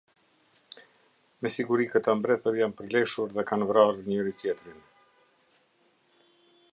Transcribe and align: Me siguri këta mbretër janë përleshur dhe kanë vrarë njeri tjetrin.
Me 1.41 1.51
siguri 1.55 1.85
këta 1.91 2.15
mbretër 2.21 2.57
janë 2.61 2.75
përleshur 2.79 3.35
dhe 3.37 3.45
kanë 3.51 3.69
vrarë 3.73 4.09
njeri 4.09 4.35
tjetrin. 4.41 4.83